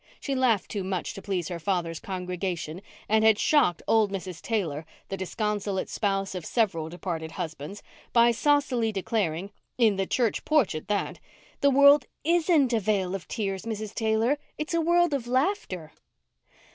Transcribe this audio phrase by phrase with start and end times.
[0.19, 4.41] She laughed too much to please her father's congregation and had shocked old Mrs.
[4.41, 10.87] Taylor, the disconsolate spouse of several departed husbands, by saucily declaring—in the church porch at
[10.87, 13.93] that—"The world isn't a vale of tears, Mrs.
[13.93, 14.39] Taylor.
[14.57, 15.91] It's a world of laughter."